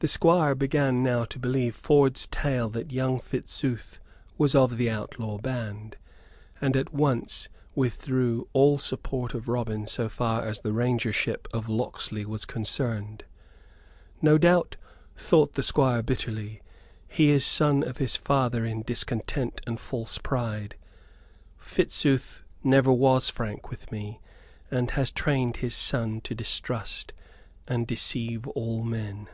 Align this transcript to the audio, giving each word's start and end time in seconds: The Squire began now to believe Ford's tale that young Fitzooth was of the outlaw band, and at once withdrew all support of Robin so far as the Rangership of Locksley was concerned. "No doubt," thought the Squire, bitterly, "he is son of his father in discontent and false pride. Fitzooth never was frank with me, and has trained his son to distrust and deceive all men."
The 0.00 0.08
Squire 0.08 0.56
began 0.56 1.04
now 1.04 1.24
to 1.26 1.38
believe 1.38 1.76
Ford's 1.76 2.26
tale 2.26 2.68
that 2.70 2.90
young 2.90 3.20
Fitzooth 3.20 4.00
was 4.36 4.52
of 4.56 4.76
the 4.76 4.90
outlaw 4.90 5.38
band, 5.38 5.96
and 6.60 6.76
at 6.76 6.92
once 6.92 7.48
withdrew 7.76 8.48
all 8.52 8.76
support 8.78 9.34
of 9.34 9.46
Robin 9.46 9.86
so 9.86 10.08
far 10.08 10.48
as 10.48 10.58
the 10.58 10.72
Rangership 10.72 11.46
of 11.54 11.68
Locksley 11.68 12.24
was 12.24 12.44
concerned. 12.44 13.22
"No 14.20 14.36
doubt," 14.36 14.74
thought 15.16 15.54
the 15.54 15.62
Squire, 15.62 16.02
bitterly, 16.02 16.60
"he 17.06 17.30
is 17.30 17.46
son 17.46 17.84
of 17.84 17.98
his 17.98 18.16
father 18.16 18.64
in 18.64 18.82
discontent 18.82 19.60
and 19.64 19.78
false 19.78 20.18
pride. 20.18 20.74
Fitzooth 21.56 22.42
never 22.64 22.92
was 22.92 23.28
frank 23.28 23.70
with 23.70 23.92
me, 23.92 24.20
and 24.72 24.90
has 24.90 25.12
trained 25.12 25.58
his 25.58 25.76
son 25.76 26.20
to 26.22 26.34
distrust 26.34 27.12
and 27.68 27.86
deceive 27.86 28.48
all 28.48 28.82
men." 28.82 29.28